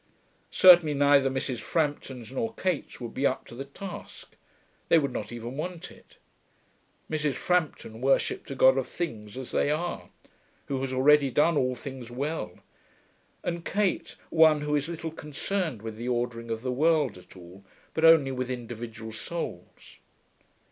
[0.49, 1.59] Certainly neither Mrs.
[1.59, 4.35] Frampton's nor Kate's would be up to the task;
[4.89, 6.17] they would not even want it.
[7.07, 7.35] Mrs.
[7.35, 10.09] Frampton worshipped a God of Things as they Are,
[10.65, 12.57] who has already done all things well,
[13.43, 17.63] and Kate one who is little concerned with the ordering of the world at all,
[17.93, 19.99] but only with individual souls.